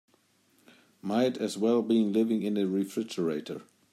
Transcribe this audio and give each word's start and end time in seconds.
Might 1.03 1.37
as 1.37 1.59
well 1.59 1.83
be 1.83 1.99
living 2.03 2.41
in 2.41 2.57
a 2.57 2.65
refrigerator. 2.65 3.61